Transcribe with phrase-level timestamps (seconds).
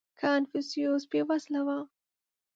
[0.21, 1.69] •کنفوسیوس بېوزله و.